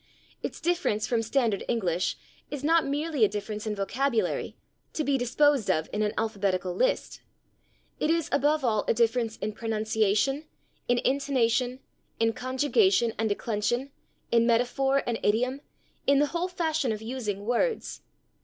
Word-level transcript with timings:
Its 0.41 0.59
difference 0.59 1.05
from 1.05 1.21
standard 1.21 1.63
English 1.67 2.17
is 2.49 2.63
not 2.63 2.87
merely 2.87 3.23
a 3.23 3.27
difference 3.29 3.67
in 3.67 3.75
vocabulary, 3.75 4.55
to 4.93 5.03
be 5.03 5.15
disposed 5.15 5.69
of 5.69 5.87
in 5.93 6.01
an 6.01 6.11
alphabetical 6.17 6.73
list; 6.73 7.21
it 7.99 8.09
is, 8.09 8.27
above 8.31 8.65
all, 8.65 8.83
a 8.87 8.95
difference 8.95 9.37
in 9.37 9.53
pronunciation, 9.53 10.45
in 10.87 10.97
intonation, 11.05 11.81
in 12.19 12.33
conjugation 12.33 13.13
and 13.19 13.29
declension, 13.29 13.91
in 14.31 14.47
metaphor 14.47 15.03
and 15.05 15.19
idiom, 15.21 15.61
in 16.07 16.17
the 16.17 16.25
whole 16.33 16.47
fashion 16.47 16.91
of 16.91 17.03
using 17.03 17.45
words. 17.45 18.01